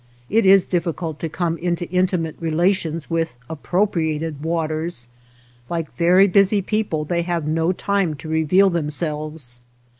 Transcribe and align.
It 0.31 0.47
is 0.47 0.65
difficult 0.65 1.19
to 1.19 1.29
come 1.29 1.59
into 1.59 1.87
intimate 1.91 2.35
relations 2.39 3.07
with 3.07 3.35
appropriated 3.47 4.41
waters; 4.41 5.07
like 5.69 5.95
very 5.95 6.27
busy 6.27 6.63
people 6.63 7.05
they 7.05 7.21
have 7.21 7.47
no 7.47 7.71
time 7.71 8.15
to 8.15 8.27
reveal 8.27 8.71
them 8.71 8.89
selves. 8.89 9.61